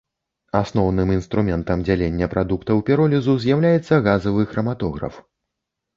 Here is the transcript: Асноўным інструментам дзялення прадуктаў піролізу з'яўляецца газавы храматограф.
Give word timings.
Асноўным 0.59 1.11
інструментам 1.17 1.83
дзялення 1.85 2.29
прадуктаў 2.33 2.77
піролізу 2.89 3.37
з'яўляецца 3.47 4.03
газавы 4.09 4.51
храматограф. 4.55 5.15